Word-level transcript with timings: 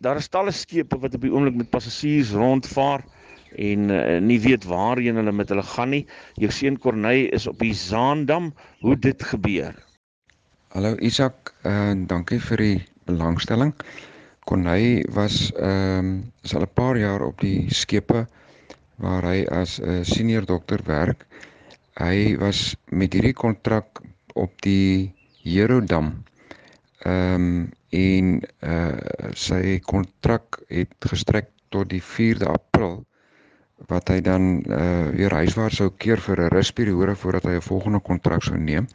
daar 0.00 0.16
is 0.16 0.30
talle 0.32 0.52
skepe 0.56 0.96
wat 1.00 1.14
op 1.14 1.24
die 1.24 1.32
oomblik 1.32 1.58
met 1.60 1.70
passasiers 1.72 2.32
rondvaar 2.32 3.04
en 3.60 3.90
uh, 3.92 4.16
nie 4.22 4.38
weet 4.40 4.64
waarheen 4.64 5.18
hulle 5.20 5.32
met 5.34 5.50
hulle 5.52 5.64
gaan 5.74 5.90
nie. 5.92 6.04
Jou 6.40 6.50
seun 6.54 6.78
Corneille 6.80 7.28
is 7.36 7.48
op 7.50 7.58
die 7.60 7.74
Zaandam. 7.74 8.52
Hoe 8.80 8.96
dit 8.96 9.22
gebeur? 9.32 9.74
Hallo 10.72 10.94
Isak, 11.02 11.52
uh, 11.66 11.92
dankie 12.08 12.38
vir 12.40 12.62
die 12.62 12.78
belangstelling. 13.10 13.74
Corneille 14.48 15.02
was 15.14 15.50
ehm 15.58 15.98
um, 15.98 16.12
is 16.46 16.54
al 16.54 16.64
'n 16.64 16.74
paar 16.74 16.96
jaar 16.96 17.26
op 17.26 17.40
die 17.42 17.68
skepe 17.68 18.24
waar 18.96 19.26
hy 19.26 19.44
as 19.50 19.80
'n 19.80 20.00
uh, 20.00 20.04
senior 20.04 20.46
dokter 20.46 20.80
werk. 20.86 21.26
Hy 22.00 22.38
was 22.38 22.76
met 22.88 23.12
hierdie 23.12 23.34
kontrak 23.34 24.00
op 24.34 24.54
die 24.62 25.12
Herodam. 25.44 26.24
Ehm 27.04 27.34
um, 27.34 27.68
en 27.90 28.40
uh 28.62 29.30
sy 29.34 29.78
kontrak 29.82 30.60
het 30.68 30.94
gestrek 31.12 31.50
tot 31.70 31.88
die 31.90 32.02
4de 32.02 32.46
April 32.50 33.04
wat 33.88 34.08
hy 34.12 34.20
dan 34.20 34.62
uh 34.66 35.08
weer 35.14 35.34
huiswaarts 35.34 35.80
sou 35.82 35.90
keer 35.90 36.20
vir 36.20 36.46
'n 36.46 36.54
rusperiode 36.54 37.16
voordat 37.16 37.44
hy 37.44 37.56
'n 37.58 37.68
volgende 37.70 38.00
kontrak 38.00 38.42
sou 38.42 38.58
neem. 38.58 38.86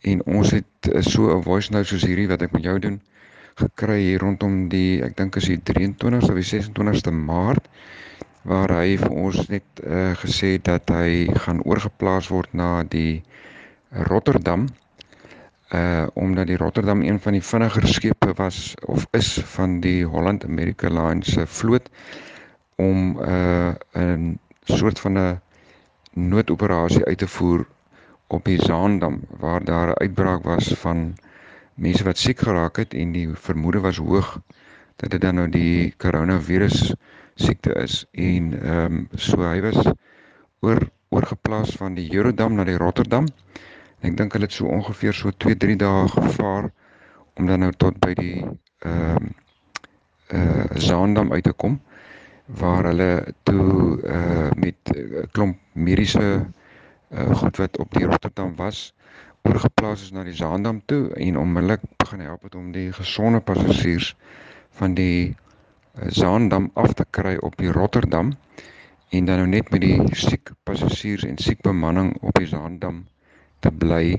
En 0.00 0.24
ons 0.26 0.50
het 0.50 0.88
uh, 0.88 1.02
so 1.02 1.36
'n 1.36 1.42
voice 1.42 1.72
note 1.72 1.88
soos 1.88 2.04
hierdie 2.04 2.28
wat 2.28 2.42
ek 2.42 2.52
met 2.52 2.62
jou 2.62 2.78
doen 2.78 3.00
gekry 3.60 4.00
hier 4.00 4.20
rondom 4.20 4.68
die 4.68 5.02
ek 5.04 5.16
dink 5.16 5.36
is 5.36 5.48
die 5.50 5.60
23ste 5.60 6.32
of 6.32 6.38
die 6.38 6.48
26ste 6.48 7.12
Maart 7.12 7.68
waar 8.48 8.72
hy 8.72 8.96
vir 8.96 9.10
ons 9.10 9.48
net 9.52 9.82
uh 9.84 10.12
gesê 10.22 10.56
dat 10.62 10.88
hy 10.88 11.28
gaan 11.44 11.60
oorgeplaas 11.68 12.30
word 12.32 12.54
na 12.56 12.82
die 12.84 13.22
Rotterdam 14.08 14.68
uh 15.74 16.06
omdat 16.14 16.46
die 16.46 16.56
Rotterdam 16.56 17.02
een 17.02 17.20
van 17.20 17.32
die 17.32 17.42
vinniger 17.42 17.88
skepe 17.88 18.32
was 18.34 18.74
of 18.84 19.06
is 19.10 19.38
van 19.54 19.80
die 19.80 20.04
Holland 20.04 20.44
America 20.44 20.88
Line 20.88 21.24
se 21.24 21.46
vloot 21.46 21.90
om 22.76 23.18
uh 23.20 23.74
'n 23.94 24.38
soort 24.64 25.00
van 25.00 25.18
'n 25.18 25.40
noodoperasie 26.12 27.04
uit 27.04 27.18
te 27.18 27.28
voer 27.28 27.66
op 28.26 28.44
die 28.44 28.62
Zaandam 28.62 29.20
waar 29.38 29.64
daar 29.64 29.88
'n 29.88 30.00
uitbraak 30.00 30.42
was 30.42 30.74
van 30.74 31.14
mense 31.74 32.04
wat 32.04 32.18
siek 32.18 32.38
geraak 32.38 32.76
het 32.76 32.94
en 32.94 33.12
die 33.12 33.28
vermoede 33.34 33.80
was 33.80 33.96
hoog 33.96 34.40
dat 34.96 35.10
dit 35.10 35.20
dan 35.20 35.34
nou 35.34 35.48
die 35.48 35.94
koronavirus 35.96 36.94
siekte 37.34 37.72
is. 37.74 38.04
En 38.12 38.62
ehm 38.62 38.84
um, 38.84 39.08
so 39.14 39.40
hy 39.42 39.60
was 39.60 39.92
oor 40.60 40.88
oorgeplaas 41.08 41.70
van 41.80 41.94
die 41.94 42.14
Eurodam 42.14 42.54
na 42.54 42.64
die 42.64 42.76
Rotterdam 42.76 43.26
Ek 44.00 44.16
dink 44.16 44.32
hulle 44.32 44.48
het 44.48 44.54
so 44.56 44.66
ongeveer 44.66 45.12
so 45.12 45.30
2-3 45.44 45.76
dae 45.80 46.08
gevaar 46.08 46.70
om 47.36 47.46
dan 47.46 47.60
nou 47.64 47.72
tot 47.76 47.98
by 48.00 48.14
die 48.16 48.36
ehm 48.44 49.26
uh, 49.26 49.38
eh 50.30 50.40
uh, 50.40 50.64
Zaandam 50.78 51.32
uit 51.32 51.44
te 51.44 51.52
kom 51.52 51.80
waar 52.60 52.84
hulle 52.84 53.34
toe 53.42 54.00
eh 54.02 54.14
uh, 54.14 54.50
met 54.56 54.76
'n 54.94 54.98
uh, 54.98 55.24
klomp 55.32 55.58
mediese 55.72 56.46
uh, 57.10 57.34
goed 57.34 57.56
wat 57.56 57.78
op 57.78 57.92
die 57.94 58.06
Rotterdam 58.06 58.56
was 58.56 58.94
oorgeplaas 59.42 60.02
is 60.02 60.10
na 60.10 60.24
die 60.24 60.34
Zaandam 60.34 60.82
toe 60.84 61.12
en 61.14 61.38
onmiddellik 61.38 61.80
begin 61.96 62.20
help 62.20 62.42
het 62.42 62.54
om 62.54 62.72
die 62.72 62.92
gesonde 62.92 63.40
passasiers 63.40 64.16
van 64.70 64.94
die 64.94 65.36
uh, 65.98 66.08
Zaandam 66.08 66.70
af 66.74 66.92
te 66.92 67.06
kry 67.10 67.36
op 67.36 67.56
die 67.56 67.72
Rotterdam 67.72 68.36
en 69.08 69.24
dan 69.24 69.36
nou 69.36 69.48
net 69.48 69.70
met 69.70 69.80
die 69.80 70.14
siek 70.14 70.52
passasiers 70.62 71.24
en 71.24 71.38
siek 71.38 71.60
bemanning 71.60 72.16
op 72.20 72.34
die 72.38 72.46
Zaandam 72.46 73.06
te 73.60 73.70
bly 73.70 74.18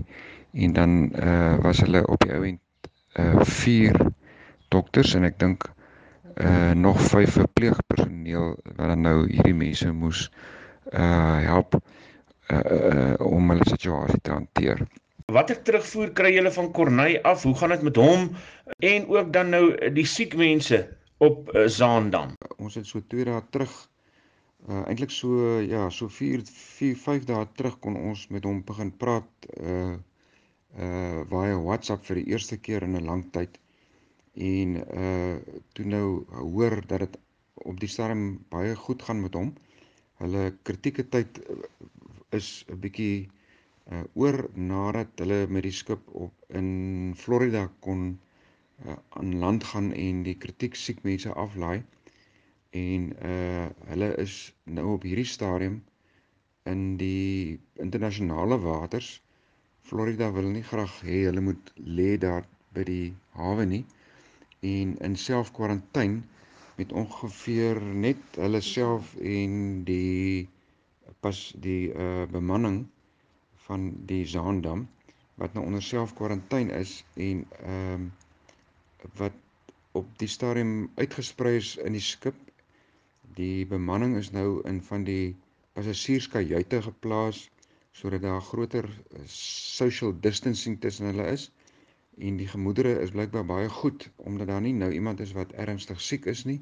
en 0.54 0.74
dan 0.74 0.98
uh 1.16 1.56
was 1.64 1.84
hulle 1.84 2.04
op 2.08 2.24
die 2.26 2.34
ou 2.36 2.44
end 2.48 2.90
uh 3.20 3.44
vier 3.48 3.98
dokters 4.74 5.16
en 5.16 5.28
ek 5.28 5.40
dink 5.40 5.68
uh 6.40 6.72
nog 6.78 7.00
vyf 7.12 7.38
verpleegpersoneel 7.40 8.56
wat 8.78 8.88
dan 8.94 9.06
nou 9.08 9.18
hierdie 9.28 9.58
mense 9.58 9.92
moes 9.92 10.28
uh 10.92 11.40
help 11.46 11.78
uh, 11.78 12.60
uh 12.60 13.14
om 13.28 13.52
hulle 13.54 13.68
situasie 13.70 14.20
te 14.22 14.34
hanteer. 14.34 14.84
Watter 15.32 15.60
terugvoer 15.64 16.12
kry 16.16 16.34
julle 16.36 16.52
van 16.52 16.72
Corneille 16.76 17.22
af? 17.24 17.44
Hoe 17.48 17.56
gaan 17.56 17.72
dit 17.76 17.86
met 17.88 17.96
hom 17.96 18.32
en 18.80 19.08
ook 19.08 19.32
dan 19.34 19.54
nou 19.54 19.66
die 19.96 20.06
siek 20.08 20.36
mense 20.36 20.82
op 21.24 21.52
uh, 21.56 21.68
Zaandam? 21.68 22.34
Ons 22.58 22.76
het 22.76 22.88
so 22.90 23.00
2 23.14 23.30
dae 23.30 23.44
terug 23.56 23.72
Uh 24.70 24.84
eintlik 24.86 25.10
so 25.10 25.60
ja, 25.66 25.90
so 25.90 26.08
4 26.08 26.44
4 26.46 26.96
5 27.04 27.26
dae 27.30 27.46
terug 27.58 27.80
kon 27.82 27.96
ons 27.98 28.28
met 28.30 28.46
hom 28.46 28.60
begin 28.66 28.92
praat 29.04 29.48
uh 29.58 29.96
uh 30.78 31.22
via 31.32 31.58
WhatsApp 31.58 32.06
vir 32.06 32.22
die 32.22 32.30
eerste 32.34 32.58
keer 32.58 32.86
in 32.86 32.96
'n 33.00 33.06
lang 33.10 33.24
tyd. 33.38 33.58
En 34.36 34.76
uh 34.78 35.36
toe 35.74 35.86
nou 35.86 36.06
hoor 36.38 36.78
dat 36.88 37.00
dit 37.06 37.18
op 37.56 37.80
die 37.80 37.90
stadium 37.90 38.46
baie 38.50 38.76
goed 38.76 39.02
gaan 39.02 39.22
met 39.22 39.34
hom. 39.34 39.54
Hulle 40.22 40.54
kritieke 40.64 41.10
tyd 41.10 41.42
is 42.30 42.66
'n 42.70 42.80
bietjie 42.86 43.30
uh 43.92 44.04
oor 44.14 44.50
nadat 44.54 45.10
hulle 45.24 45.48
met 45.48 45.64
die 45.64 45.78
skip 45.82 46.06
op 46.14 46.34
in 46.60 47.16
Florida 47.18 47.66
kon 47.80 48.20
uh, 48.86 48.96
aan 49.10 49.40
land 49.40 49.64
gaan 49.64 49.90
en 49.94 50.22
die 50.24 50.38
kritiek 50.38 50.76
siek 50.76 51.02
mense 51.04 51.34
aflaai 51.34 51.82
en 52.72 53.08
uh 53.32 53.66
hulle 53.92 54.10
is 54.24 54.36
nou 54.64 54.94
op 54.94 55.04
hierdie 55.04 55.28
stadium 55.28 55.82
in 56.72 56.98
die 56.98 57.60
internasionale 57.84 58.60
waters. 58.64 59.22
Florida 59.82 60.32
wil 60.32 60.48
nie 60.54 60.64
graag 60.64 60.94
hê 61.04 61.24
hulle 61.28 61.44
moet 61.44 61.74
lê 62.00 62.16
daar 62.22 62.46
by 62.76 62.84
die 62.88 63.08
hawe 63.36 63.66
nie 63.66 63.84
en 64.62 64.94
in 65.08 65.16
self-kwarantyne 65.18 66.22
met 66.78 66.94
ongeveer 67.02 67.82
net 68.06 68.40
hulle 68.40 68.62
self 68.62 69.16
en 69.18 69.84
die 69.90 70.48
pas 71.26 71.40
die 71.66 71.92
uh 72.06 72.24
bemanning 72.32 72.84
van 73.66 73.90
die 74.12 74.24
Zaandam 74.26 74.88
wat 75.42 75.54
nou 75.54 75.66
onder 75.66 75.84
self-kwarantyne 75.84 76.80
is 76.86 77.02
en 77.16 77.46
ehm 77.64 77.94
um, 77.94 78.12
wat 79.18 79.38
op 79.98 80.08
die 80.22 80.30
stadium 80.30 80.90
uitgesprei 80.96 81.56
is 81.58 81.76
in 81.78 81.98
die 81.98 82.06
skip 82.06 82.38
Die 83.36 83.66
bemanning 83.66 84.16
is 84.20 84.32
nou 84.32 84.62
in 84.68 84.82
van 84.84 85.04
die 85.08 85.36
passasierskajuite 85.78 86.82
geplaas 86.82 87.50
sodat 87.92 88.22
daar 88.22 88.42
groter 88.42 88.88
eh, 88.90 89.22
social 89.28 90.14
distancing 90.20 90.80
tussen 90.82 91.06
hulle 91.12 91.28
is 91.32 91.52
en 92.18 92.38
die 92.38 92.48
gemoedere 92.48 93.00
is 93.00 93.12
blykbaar 93.16 93.46
baie 93.46 93.70
goed 93.70 94.10
omdat 94.16 94.48
daar 94.48 94.62
nie 94.62 94.74
nou 94.74 94.92
iemand 94.92 95.20
is 95.20 95.32
wat 95.38 95.52
ernstig 95.66 96.02
siek 96.02 96.26
is 96.26 96.44
nie. 96.46 96.60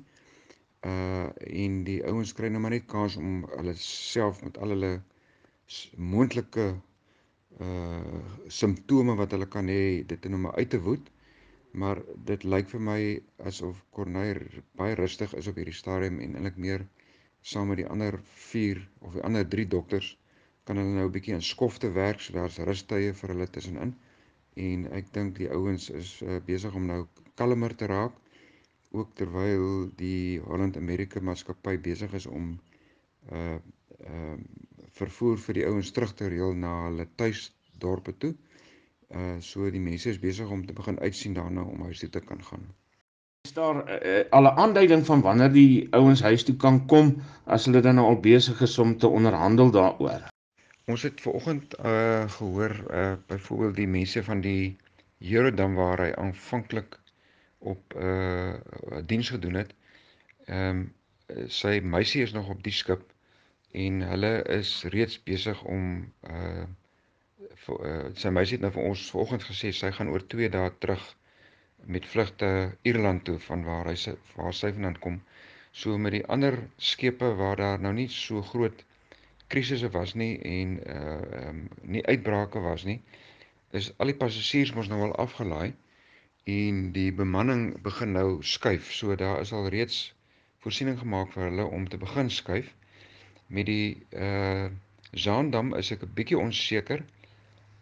Uh 0.86 1.28
en 1.64 1.82
die 1.84 2.00
ouens 2.08 2.34
kry 2.34 2.48
nou 2.48 2.62
maar 2.64 2.72
net 2.72 2.86
kans 2.88 3.18
om 3.20 3.44
hulle 3.56 3.74
self 3.84 4.44
met 4.46 4.58
al 4.58 4.76
hulle 4.76 4.92
moontlike 5.96 6.68
uh 7.60 8.22
simptome 8.48 9.16
wat 9.20 9.32
hulle 9.36 9.50
kan 9.56 9.68
hê 9.68 10.06
dit 10.08 10.30
nou 10.30 10.40
maar 10.46 10.56
uit 10.62 10.70
te 10.70 10.80
woed 10.86 11.10
maar 11.72 12.02
dit 12.26 12.44
lyk 12.44 12.70
vir 12.72 12.82
my 12.82 13.02
asof 13.46 13.82
Corneille 13.94 14.64
baie 14.80 14.96
rustig 14.98 15.34
is 15.38 15.48
op 15.48 15.60
hierdie 15.60 15.76
stadium 15.78 16.18
en 16.20 16.36
eintlik 16.36 16.58
meer 16.58 16.86
saam 17.52 17.70
met 17.70 17.82
die 17.82 17.88
ander 17.88 18.18
4 18.46 18.82
of 19.06 19.14
die 19.14 19.24
ander 19.24 19.46
3 19.48 19.68
dokters 19.74 20.10
kan 20.66 20.78
hulle 20.82 20.96
nou 20.96 21.06
'n 21.08 21.14
bietjie 21.14 21.36
in 21.36 21.46
skofte 21.46 21.92
werk 21.94 22.22
so 22.22 22.34
daar's 22.34 22.58
rustye 22.70 23.14
vir 23.22 23.34
hulle 23.34 23.48
tussenin. 23.48 23.94
En 24.56 24.88
ek 25.00 25.14
dink 25.14 25.38
die 25.38 25.50
ouens 25.50 25.90
is 25.90 26.22
uh, 26.22 26.40
besig 26.46 26.74
om 26.76 26.86
nou 26.86 27.08
kalmer 27.36 27.76
te 27.76 27.86
raak 27.86 28.18
ook 28.92 29.14
terwyl 29.16 29.90
die 29.96 30.40
Holland 30.40 30.78
America 30.78 31.22
maatskappy 31.22 31.78
besig 31.78 32.14
is 32.14 32.26
om 32.26 32.60
uh 33.32 33.58
uh 34.14 34.38
vervoer 35.00 35.38
vir 35.38 35.54
die 35.54 35.66
ouens 35.66 35.92
terug 35.92 36.14
te 36.14 36.28
reël 36.28 36.54
na 36.54 36.72
hulle 36.88 37.06
tuisdorpe 37.16 38.18
toe. 38.18 38.34
Uh 38.34 38.49
so 39.40 39.70
die 39.72 39.82
mense 39.82 40.10
is 40.10 40.20
besig 40.20 40.50
om 40.50 40.66
te 40.66 40.74
begin 40.74 41.00
uitsien 41.00 41.34
daarna 41.34 41.64
om 41.64 41.82
huis 41.88 42.00
toe 42.00 42.10
te 42.10 42.20
kan 42.20 42.44
gaan. 42.44 42.68
Is 43.48 43.54
daar 43.54 43.78
uh, 44.06 44.24
al 44.30 44.44
'n 44.44 44.58
aanduiding 44.64 45.06
van 45.06 45.22
wanneer 45.22 45.52
die 45.52 45.88
ouens 45.94 46.22
huis 46.22 46.44
toe 46.44 46.56
kan 46.56 46.86
kom 46.86 47.22
as 47.46 47.66
hulle 47.66 47.82
dan 47.82 47.96
nou 47.96 48.08
al 48.08 48.20
besig 48.20 48.62
is 48.62 48.78
om 48.78 48.98
te 48.98 49.08
onderhandel 49.08 49.72
daaroor? 49.72 50.28
Ons 50.86 51.02
het 51.08 51.22
vanoggend 51.22 51.76
uh 51.80 52.30
gehoor 52.30 52.74
uh 52.92 53.14
byvoorbeeld 53.28 53.76
die 53.76 53.88
mense 53.88 54.24
van 54.24 54.42
die 54.42 54.78
Eurodam 55.20 55.76
waar 55.76 56.00
hy 56.00 56.12
aanvanklik 56.12 57.00
op 57.58 57.94
uh 57.96 58.54
diens 59.06 59.30
gedoen 59.30 59.54
het. 59.54 59.74
Ehm 60.46 60.70
um, 60.70 61.48
sy 61.48 61.80
meisie 61.84 62.22
is 62.22 62.32
nog 62.34 62.50
op 62.50 62.64
die 62.64 62.74
skip 62.74 63.14
en 63.72 64.02
hulle 64.02 64.44
is 64.60 64.84
reeds 64.84 65.24
besig 65.24 65.64
om 65.64 66.14
uh 66.24 66.68
uh, 67.76 68.10
sy 68.16 68.30
meisie 68.36 68.58
het 68.58 68.66
nou 68.66 68.72
vir 68.76 68.90
ons 68.92 69.06
vanoggend 69.14 69.46
gesê 69.48 69.72
sy 69.76 69.92
gaan 69.96 70.12
oor 70.14 70.26
2 70.34 70.50
dae 70.54 70.72
terug 70.84 71.06
met 71.86 72.06
vlugte 72.06 72.50
Ierland 72.84 73.24
toe 73.24 73.40
van 73.40 73.64
waar 73.64 73.90
hy 73.90 73.96
se 73.96 74.16
waar 74.36 74.54
sy 74.54 74.72
vandaan 74.76 75.00
kom. 75.00 75.22
So 75.72 75.98
met 75.98 76.16
die 76.18 76.26
ander 76.26 76.58
skepe 76.78 77.34
waar 77.40 77.58
daar 77.58 77.80
nou 77.80 77.94
nie 77.94 78.08
so 78.10 78.42
groot 78.42 78.84
krisisse 79.50 79.90
was 79.94 80.14
nie 80.14 80.34
en 80.46 80.78
uh 80.96 81.50
um 81.50 81.62
nie 81.82 82.06
uitbrake 82.06 82.62
was 82.62 82.84
nie, 82.86 83.00
is 83.72 83.92
al 83.98 84.12
die 84.12 84.18
passasiers 84.18 84.74
mos 84.76 84.90
nou 84.90 85.02
al 85.06 85.16
afgelaai 85.26 85.74
en 86.50 86.92
die 86.94 87.12
bemanning 87.14 87.82
begin 87.86 88.14
nou 88.18 88.42
skuif. 88.42 88.92
So 88.94 89.16
daar 89.16 89.42
is 89.42 89.54
al 89.54 89.70
reeds 89.70 90.14
voorsiening 90.64 91.00
gemaak 91.00 91.34
vir 91.34 91.50
hulle 91.50 91.66
om 91.66 91.88
te 91.90 91.98
begin 91.98 92.30
skuif. 92.30 92.74
Met 93.48 93.66
die 93.66 94.06
uh 94.14 94.70
Zaandam 95.18 95.74
is 95.74 95.90
ek 95.92 96.04
'n 96.06 96.14
bietjie 96.14 96.38
onseker. 96.38 97.02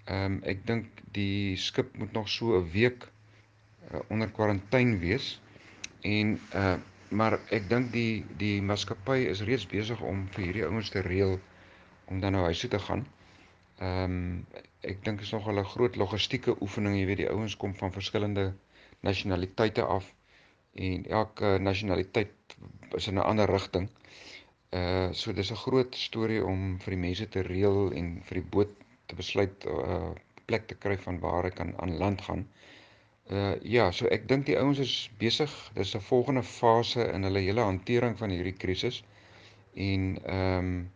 Ehm 0.07 0.25
um, 0.25 0.35
ek 0.47 0.61
dink 0.67 1.01
die 1.15 1.57
skip 1.59 1.97
moet 1.99 2.13
nog 2.15 2.29
so 2.29 2.59
'n 2.59 2.69
week 2.71 3.07
uh, 3.91 3.99
onder 4.07 4.29
kwarantyne 4.31 4.97
wees. 4.97 5.41
En 6.01 6.39
uh 6.55 6.77
maar 7.09 7.39
ek 7.55 7.69
dink 7.69 7.91
die 7.91 8.25
die 8.37 8.61
maatskappy 8.61 9.17
is 9.31 9.41
reeds 9.47 9.67
besig 9.71 10.01
om 10.01 10.25
vir 10.35 10.43
hierdie 10.43 10.65
ouens 10.67 10.89
te 10.91 11.01
reël 11.01 11.37
om 12.11 12.19
dan 12.19 12.35
nou 12.35 12.43
huis 12.43 12.59
toe 12.59 12.69
te 12.69 12.79
gaan. 12.79 13.05
Ehm 13.79 14.03
um, 14.03 14.45
ek 14.81 15.03
dink 15.03 15.21
is 15.21 15.31
nog 15.31 15.47
'n 15.47 15.63
groot 15.63 15.95
logistieke 15.95 16.55
oefening, 16.61 16.95
jy 16.99 17.05
weet 17.05 17.23
die 17.23 17.29
ouens 17.29 17.55
kom 17.57 17.75
van 17.75 17.91
verskillende 17.91 18.53
nasionaliteite 18.99 19.83
af 19.83 20.13
en 20.73 21.05
elke 21.05 21.57
nasionaliteit 21.59 22.57
is 22.95 23.07
in 23.07 23.15
'n 23.15 23.27
ander 23.31 23.49
rigting. 23.49 23.89
Uh 24.71 25.11
so 25.11 25.33
dis 25.33 25.51
'n 25.51 25.63
groot 25.65 25.95
storie 25.95 26.43
om 26.45 26.79
vir 26.79 26.91
die 26.95 27.03
mense 27.07 27.29
te 27.29 27.41
reël 27.41 27.91
en 27.91 28.21
vir 28.23 28.41
die 28.41 28.49
boot 28.55 28.86
te 29.07 29.15
besluit 29.15 29.65
'n 29.65 29.69
uh, 29.69 30.11
plek 30.45 30.67
te 30.67 30.75
kry 30.75 30.97
van 31.03 31.19
waar 31.19 31.43
hy 31.43 31.53
kan 31.59 31.73
aan 31.83 31.97
land 31.97 32.21
gaan. 32.21 32.47
Uh 33.31 33.55
ja, 33.61 33.91
so 33.91 34.07
ek 34.07 34.27
dink 34.27 34.45
die 34.47 34.55
ouens 34.59 34.79
is 34.79 35.09
besig. 35.19 35.51
Dis 35.75 35.95
'n 35.95 36.03
volgende 36.09 36.43
fase 36.43 37.07
in 37.11 37.27
hulle 37.27 37.43
hele 37.43 37.61
hantering 37.61 38.17
van 38.17 38.29
hierdie 38.29 38.55
krisis. 38.63 39.03
En 39.75 40.17
ehm 40.23 40.69
um, 40.69 40.91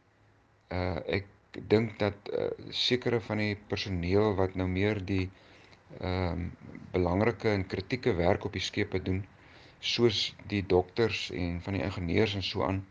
uh 0.72 1.00
ek 1.20 1.28
dink 1.52 2.00
dat 2.00 2.32
uh, 2.32 2.48
sekere 2.70 3.20
van 3.20 3.38
die 3.44 3.56
personeel 3.68 4.36
wat 4.40 4.56
nou 4.56 4.68
meer 4.68 5.06
die 5.06 5.30
ehm 6.00 6.32
um, 6.32 6.52
belangrike 6.92 7.50
en 7.50 7.68
kritieke 7.68 8.14
werk 8.16 8.46
op 8.46 8.54
die 8.54 8.64
skepe 8.64 9.02
doen 9.04 9.26
soos 9.80 10.36
die 10.48 10.62
dokters 10.66 11.30
en 11.32 11.62
van 11.66 11.74
die 11.74 11.84
ingenieurs 11.84 12.36
en 12.36 12.44
so 12.44 12.64
aan 12.64 12.86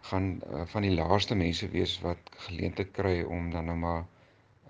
gaan 0.00 0.26
uh, 0.52 0.62
van 0.66 0.82
die 0.86 0.94
laaste 0.94 1.34
mense 1.34 1.68
wees 1.72 1.96
wat 2.04 2.30
geleentheid 2.46 2.92
kry 2.92 3.22
om 3.22 3.50
dan 3.50 3.64
nou 3.70 3.76
maar 3.76 4.04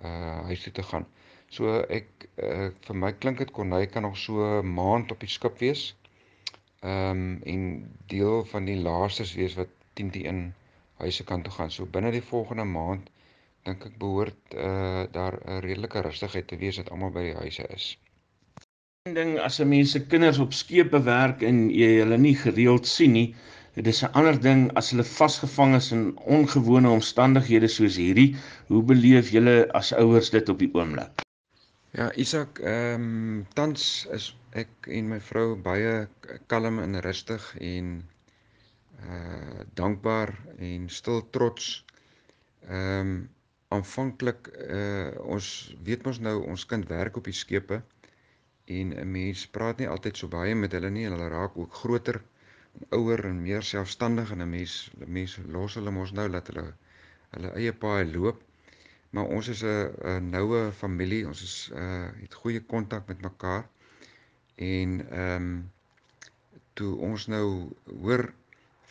uh 0.03 0.41
huis 0.49 0.63
toe 0.63 0.73
te 0.73 0.83
gaan. 0.83 1.07
So 1.49 1.81
ek 1.99 2.29
uh, 2.43 2.69
vir 2.87 2.97
my 3.03 3.13
klink 3.13 3.39
dit 3.39 3.53
hy 3.57 3.87
kan 3.87 4.03
nog 4.03 4.17
so 4.17 4.61
'n 4.61 4.75
maand 4.75 5.13
op 5.13 5.21
die 5.21 5.29
skip 5.29 5.59
wees. 5.59 5.95
Ehm 6.83 7.11
um, 7.11 7.43
en 7.45 7.63
deel 8.07 8.45
van 8.45 8.65
die 8.65 8.81
laastes 8.89 9.35
wees 9.35 9.55
wat 9.55 9.69
10 9.95 10.11
te 10.11 10.25
1 10.25 10.55
huise 11.03 11.25
kan 11.25 11.43
toe 11.43 11.53
gaan. 11.53 11.71
So 11.71 11.87
binne 11.87 12.11
die 12.11 12.29
volgende 12.33 12.65
maand 12.65 13.11
dink 13.65 13.85
ek 13.85 13.99
behoort 13.99 14.55
uh 14.55 15.05
daar 15.19 15.41
'n 15.45 15.61
redelike 15.69 16.01
rustigheid 16.01 16.47
te 16.49 16.57
wees 16.57 16.77
dat 16.77 16.91
almal 16.91 17.11
by 17.11 17.23
die 17.31 17.39
huise 17.43 17.67
is 17.75 17.97
ding 19.15 19.39
as 19.39 19.61
'n 19.61 19.69
mens 19.69 19.91
se 19.91 20.01
kinders 20.07 20.39
op 20.39 20.53
skepe 20.53 21.01
werk 21.03 21.43
en 21.43 21.71
jy 21.71 21.91
hulle 22.01 22.19
nie 22.19 22.35
gereeld 22.35 22.87
sien 22.87 23.13
nie, 23.13 23.35
dit 23.77 23.87
is 23.87 24.03
'n 24.03 24.13
ander 24.19 24.41
ding 24.41 24.63
as 24.81 24.91
hulle 24.91 25.05
vasgevang 25.05 25.75
is 25.77 25.91
in 25.93 26.05
ongewone 26.17 26.89
omstandighede 26.89 27.69
soos 27.69 27.97
hierdie. 27.97 28.37
Hoe 28.69 28.83
beleef 28.83 29.31
julle 29.31 29.69
as 29.73 29.93
ouers 29.93 30.31
dit 30.31 30.49
op 30.49 30.59
die 30.59 30.71
oomblik? 30.73 31.25
Ja, 31.91 32.13
Isak, 32.13 32.59
ehm 32.59 33.03
um, 33.03 33.47
tans 33.55 34.07
is 34.13 34.37
ek 34.53 34.89
en 34.89 35.09
my 35.09 35.21
vrou 35.21 35.57
baie 35.57 36.09
kalm 36.47 36.79
en 36.79 37.01
rustig 37.01 37.45
en 37.61 38.05
uh 39.09 39.65
dankbaar 39.75 40.33
en 40.59 40.89
stil 40.89 41.21
trots. 41.31 41.85
Ehm 42.69 43.01
um, 43.01 43.29
aanvanklik 43.69 44.49
uh 44.57 45.11
ons 45.37 45.75
weet 45.85 46.05
mos 46.07 46.21
nou 46.21 46.37
ons 46.47 46.67
kind 46.67 46.89
werk 46.89 47.17
op 47.17 47.25
die 47.29 47.37
skepe 47.37 47.83
en 48.65 48.95
'n 48.95 49.11
mens 49.11 49.47
praat 49.47 49.79
nie 49.79 49.89
altyd 49.89 50.17
so 50.17 50.29
baie 50.29 50.55
met 50.55 50.73
hulle 50.73 50.91
nie 50.91 51.05
en 51.07 51.13
hulle 51.13 51.29
raak 51.29 51.59
ook 51.59 51.75
groter 51.83 52.23
ouer 52.97 53.25
en 53.25 53.43
meer 53.43 53.63
selfstandig 53.63 54.31
en 54.31 54.43
'n 54.43 54.51
mens 54.51 54.75
mense 55.07 55.43
los 55.57 55.75
hulle 55.75 55.91
mos 55.91 56.13
nou 56.13 56.29
dat 56.31 56.47
hulle 56.53 56.67
hulle 57.31 57.53
eie 57.61 57.73
paai 57.73 58.05
loop. 58.13 58.43
Maar 59.11 59.25
ons 59.37 59.49
is 59.49 59.63
'n 59.63 60.31
noue 60.31 60.73
familie 60.73 61.27
ons 61.27 61.43
is 61.43 61.57
uh 61.75 62.09
het 62.23 62.35
goeie 62.35 62.61
kontak 62.61 63.07
met 63.09 63.21
mekaar. 63.21 63.69
En 64.55 65.09
ehm 65.11 65.43
um, 65.43 65.71
toe 66.75 66.97
ons 66.97 67.27
nou 67.27 67.47
hoor 68.03 68.33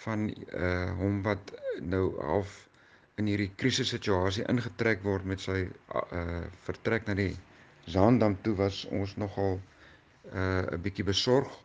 van 0.06 0.30
uh 0.54 0.92
hom 1.02 1.22
wat 1.22 1.54
nou 1.82 2.06
half 2.22 2.68
in 3.16 3.26
hierdie 3.26 3.52
krisissituasie 3.56 4.48
ingetrek 4.52 5.04
word 5.04 5.26
met 5.26 5.40
sy 5.40 5.60
uh 5.94 6.44
vertrek 6.68 7.06
na 7.08 7.14
die 7.14 7.36
Zaandam 7.86 8.38
toe 8.42 8.56
was 8.56 8.86
ons 8.86 9.16
nogal 9.16 9.60
uh 10.34 10.66
'n 10.72 10.82
bietjie 10.82 11.06
besorg 11.06 11.65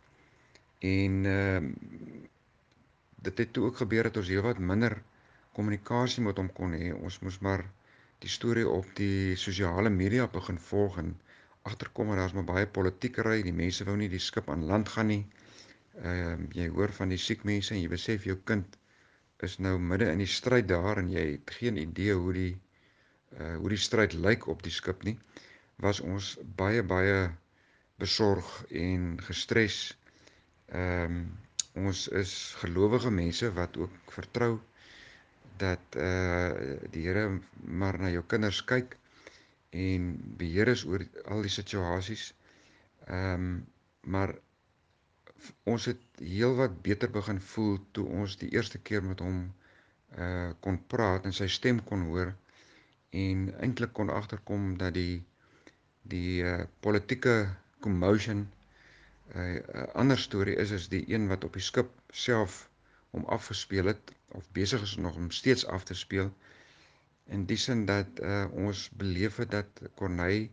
en 0.89 1.25
ehm 1.25 1.65
uh, 1.65 2.27
dit 3.21 3.37
het 3.37 3.51
toe 3.53 3.65
ook 3.67 3.77
gebeur 3.77 4.07
dat 4.09 4.17
ons 4.17 4.29
heelwat 4.33 4.57
minder 4.57 4.95
kommunikasie 5.53 6.23
met 6.25 6.39
hom 6.41 6.47
kon 6.57 6.71
hê. 6.73 6.89
Ons 6.93 7.19
moes 7.21 7.37
maar 7.45 7.61
die 8.23 8.29
storie 8.29 8.67
op 8.67 8.87
die 8.97 9.35
sosiale 9.37 9.89
media 9.93 10.25
begin 10.27 10.57
volg 10.57 10.97
en 10.97 11.11
agterkom 11.69 12.09
dat 12.09 12.17
daar's 12.17 12.33
maar 12.33 12.49
baie 12.49 12.67
politiekery. 12.67 13.43
Die 13.45 13.53
mense 13.53 13.85
wou 13.85 13.97
nie 13.97 14.09
die 14.09 14.23
skip 14.29 14.49
aan 14.49 14.65
land 14.65 14.89
gaan 14.89 15.11
nie. 15.13 15.23
Ehm 16.01 16.47
uh, 16.47 16.49
jy 16.57 16.67
hoor 16.73 16.93
van 16.97 17.13
die 17.13 17.21
siek 17.27 17.43
mense 17.43 17.75
en 17.75 17.81
jy 17.81 17.91
besef 17.93 18.25
jou 18.25 18.37
kind 18.43 18.77
is 19.45 19.57
nou 19.57 19.77
midde 19.79 20.09
in 20.11 20.21
die 20.21 20.29
stryd 20.29 20.67
daar 20.69 21.01
en 21.01 21.09
jy 21.09 21.25
het 21.33 21.53
geen 21.59 21.77
idee 21.77 22.13
hoe 22.13 22.33
die 22.33 22.53
uh 23.37 23.55
hoe 23.61 23.69
die 23.71 23.79
stryd 23.79 24.13
lyk 24.13 24.47
op 24.51 24.61
die 24.65 24.73
skip 24.73 25.03
nie 25.07 25.17
was 25.81 26.01
ons 26.05 26.35
baie 26.57 26.83
baie 26.83 27.31
besorg 28.01 28.47
en 28.69 29.17
gestres. 29.25 29.97
Ehm 30.71 31.15
um, 31.15 31.23
ons 31.87 32.07
is 32.19 32.31
gelowige 32.59 33.11
mense 33.11 33.47
wat 33.55 33.77
ook 33.77 34.11
vertrou 34.11 34.59
dat 35.63 35.95
eh 35.95 36.05
uh, 36.05 36.77
die 36.93 37.03
Here 37.07 37.39
maar 37.81 37.99
na 37.99 38.09
jou 38.09 38.23
kinders 38.27 38.63
kyk 38.65 38.97
en 39.69 40.07
beheer 40.37 40.67
is 40.67 40.83
oor 40.85 41.03
al 41.25 41.41
die 41.47 41.53
situasies. 41.55 42.33
Ehm 43.07 43.33
um, 43.33 43.65
maar 44.01 44.35
ons 45.63 45.85
het 45.85 46.01
heelwat 46.17 46.81
beter 46.81 47.11
begin 47.11 47.41
voel 47.53 47.77
toe 47.91 48.05
ons 48.21 48.37
die 48.37 48.49
eerste 48.55 48.79
keer 48.79 49.03
met 49.03 49.19
hom 49.19 49.41
eh 50.15 50.23
uh, 50.27 50.49
kon 50.59 50.79
praat 50.93 51.25
en 51.25 51.33
sy 51.33 51.47
stem 51.47 51.83
kon 51.91 52.07
hoor 52.11 52.33
en 53.25 53.45
eintlik 53.59 53.93
kon 53.93 54.09
agterkom 54.09 54.77
dat 54.77 54.93
die 54.93 55.23
die 56.13 56.41
uh, 56.43 56.63
politieke 56.79 57.35
commotion 57.79 58.47
'n 59.33 59.39
uh, 59.39 59.55
uh, 59.55 59.83
ander 60.03 60.19
storie 60.19 60.55
is 60.55 60.71
is 60.71 60.87
die 60.89 61.03
een 61.13 61.27
wat 61.27 61.43
op 61.43 61.53
die 61.53 61.67
skip 61.71 61.91
self 62.23 62.69
hom 63.15 63.25
afgespeel 63.37 63.85
het 63.85 64.11
of 64.39 64.49
besig 64.51 64.81
is 64.81 64.95
nog 64.95 65.15
om 65.15 65.31
steeds 65.31 65.65
af 65.65 65.83
te 65.83 65.93
speel 65.93 66.33
in 67.25 67.45
die 67.45 67.57
sin 67.57 67.85
dat 67.85 68.19
uh, 68.19 68.45
ons 68.51 68.89
beleef 69.03 69.37
het 69.43 69.51
dat 69.51 69.81
Corneille 69.95 70.49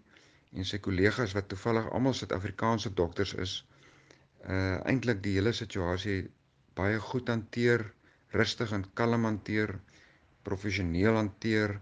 en 0.53 0.65
sy 0.65 0.79
kollegas 0.79 1.35
wat 1.37 1.49
toevallig 1.49 1.91
almal 1.91 2.15
Suid-Afrikaanse 2.15 2.95
dokters 2.95 3.35
is 3.35 3.55
uh 4.47 4.79
eintlik 4.87 5.23
die 5.23 5.35
hele 5.35 5.53
situasie 5.53 6.31
baie 6.79 6.99
goed 7.03 7.29
hanteer, 7.29 7.83
rustig 8.31 8.73
en 8.73 8.85
kalm 8.95 9.25
hanteer, 9.27 9.75
professioneel 10.47 11.19
hanteer. 11.19 11.81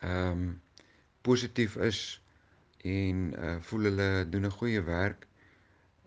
Ehm 0.00 0.30
um, 0.30 0.46
positief 1.24 1.76
is 1.76 2.00
en 2.84 3.20
uh 3.36 3.56
voel 3.68 3.90
hulle 3.90 4.08
doen 4.32 4.46
'n 4.48 4.56
goeie 4.58 4.82
werk 4.88 5.28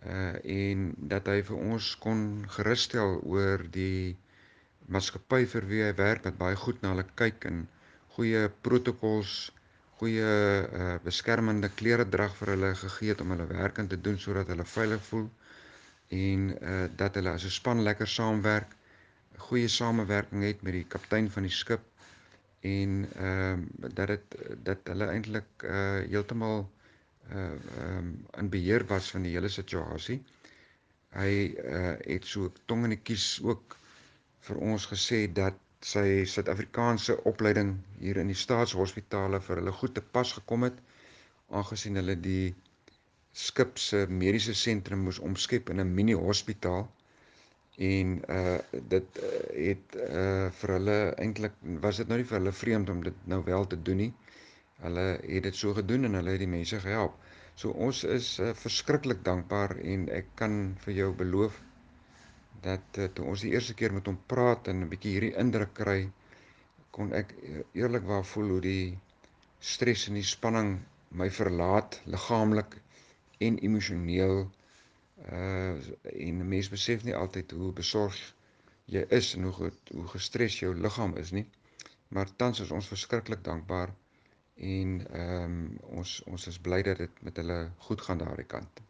uh 0.06 0.36
en 0.58 0.94
dat 1.14 1.28
hy 1.32 1.42
vir 1.50 1.58
ons 1.58 1.90
kon 2.04 2.22
gerusstel 2.56 3.18
oor 3.26 3.64
die 3.74 4.16
maatskappy 4.94 5.46
vir 5.54 5.66
wie 5.72 5.82
hy 5.84 5.94
werk 5.98 6.24
wat 6.30 6.38
baie 6.38 6.56
goed 6.56 6.82
na 6.82 6.94
hulle 6.94 7.06
kyk 7.22 7.48
en 7.50 7.64
goeie 8.18 8.44
protokols, 8.68 9.34
goeie 10.00 10.30
uh 10.82 10.94
beskermende 11.04 11.70
klere 11.82 12.06
drag 12.18 12.36
vir 12.40 12.54
hulle 12.56 12.72
gegee 12.84 13.14
het 13.14 13.22
om 13.26 13.34
hulle 13.36 13.50
werk 13.50 13.82
in 13.84 13.90
te 13.94 14.00
doen 14.08 14.20
sodat 14.22 14.54
hulle 14.54 14.66
veilig 14.78 15.04
voel 15.10 15.28
en 16.22 16.48
uh 16.62 16.88
dat 17.04 17.18
hulle 17.20 17.34
as 17.34 17.46
'n 17.46 17.58
span 17.60 17.84
lekker 17.84 18.08
saamwerk, 18.08 18.72
goeie 19.50 19.68
samewerking 19.68 20.44
het 20.44 20.62
met 20.62 20.74
die 20.74 20.86
kaptein 20.96 21.30
van 21.32 21.44
die 21.44 21.58
skip 21.62 21.84
en 22.62 23.06
ehm 23.16 23.62
uh, 23.84 23.90
dat 23.94 24.08
dit 24.08 24.36
dat 24.64 24.78
hulle 24.84 25.06
eintlik 25.14 25.64
uh 25.64 26.00
heeltemal 26.10 26.70
uh 27.32 27.44
ehm 27.44 27.98
um, 27.98 28.10
in 28.42 28.50
beheer 28.50 28.86
was 28.88 29.12
van 29.12 29.24
die 29.28 29.34
hele 29.36 29.50
situasie. 29.50 30.20
Hy 31.18 31.32
uh 31.64 31.96
het 32.14 32.26
so 32.26 32.52
tong 32.66 32.84
in 32.88 32.96
die 32.96 33.04
kies 33.10 33.28
ook 33.44 33.78
vir 34.48 34.62
ons 34.72 34.86
gesê 34.92 35.26
dat 35.42 35.58
sy 35.86 36.26
Suid-Afrikaanse 36.26 37.18
opleiding 37.32 37.76
hier 38.00 38.18
in 38.18 38.32
die 38.32 38.40
staatshospitale 38.44 39.42
vir 39.48 39.62
hulle 39.62 39.74
goed 39.80 39.94
te 39.98 40.02
pas 40.02 40.32
gekom 40.40 40.66
het 40.68 40.80
aangesien 41.60 42.00
hulle 42.00 42.16
die 42.22 42.56
skip 43.38 43.78
se 43.78 44.06
mediese 44.10 44.56
sentrum 44.58 45.04
moes 45.06 45.20
omskep 45.20 45.70
in 45.70 45.82
'n 45.84 45.94
mini 46.00 46.16
hospitaal 46.28 46.88
en 47.78 48.14
uh 48.38 48.58
dit 48.94 49.20
uh, 49.22 49.32
het 49.54 49.96
uh 50.02 50.50
vir 50.60 50.74
hulle 50.78 50.98
eintlik 51.26 51.54
was 51.84 51.98
dit 52.02 52.08
nou 52.08 52.18
nie 52.18 52.26
vir 52.32 52.40
hulle 52.40 52.54
vreemd 52.62 52.90
om 52.90 53.04
dit 53.04 53.20
nou 53.34 53.44
wel 53.46 53.68
te 53.68 53.82
doen 53.90 53.98
nie. 54.04 54.14
Hulle 54.84 55.06
het 55.24 55.44
dit 55.48 55.56
so 55.56 55.74
gedoen 55.78 56.06
en 56.06 56.20
hulle 56.20 56.36
het 56.36 56.44
die 56.44 56.50
mense 56.52 56.80
gehelp. 56.84 57.16
So 57.58 57.74
ons 57.88 58.04
is 58.04 58.28
uh, 58.40 58.52
verskriklik 58.54 59.24
dankbaar 59.26 59.78
en 59.94 60.06
ek 60.14 60.30
kan 60.42 60.58
vir 60.84 60.94
jou 61.00 61.10
beloof 61.22 61.56
dat 62.66 63.00
uh, 63.02 63.08
toe 63.14 63.26
ons 63.32 63.46
die 63.46 63.54
eerste 63.56 63.74
keer 63.80 63.96
met 63.96 64.06
hom 64.10 64.20
praat 64.34 64.70
en 64.70 64.84
'n 64.84 64.92
bietjie 64.92 65.16
hierdie 65.16 65.34
indruk 65.44 65.74
kry, 65.82 66.00
kon 66.92 67.14
ek 67.14 67.34
eerlikwaar 67.74 68.26
voel 68.34 68.54
hoe 68.56 68.62
die 68.62 68.98
stres 69.60 70.08
en 70.10 70.18
die 70.20 70.26
spanning 70.26 70.72
my 71.10 71.30
verlaat 71.34 72.00
liggaamlik 72.06 72.78
en 73.48 73.60
emosioneel 73.70 74.40
uh 75.34 75.76
en 76.14 76.42
mense 76.50 76.70
besef 76.70 77.04
nie 77.06 77.16
altyd 77.18 77.54
hoe 77.58 77.72
besorg 77.80 78.18
jy 78.96 79.02
is 79.20 79.34
en 79.38 79.48
hoe 79.50 79.72
hoe 79.92 80.08
gestres 80.14 80.60
jou 80.62 80.74
liggaam 80.76 81.16
is 81.18 81.32
nie. 81.34 81.46
Maar 82.14 82.30
tans 82.42 82.62
is 82.66 82.72
ons 82.72 82.90
verskriklik 82.94 83.42
dankbaar 83.44 83.94
en 84.58 85.08
ehm 85.12 85.44
um, 85.44 85.78
ons 86.00 86.24
ons 86.26 86.48
is 86.48 86.60
bly 86.60 86.82
dat 86.82 86.98
dit 86.98 87.22
met 87.22 87.38
hulle 87.38 87.58
goed 87.78 88.02
gaan 88.02 88.18
daardie 88.18 88.46
kant. 88.46 88.82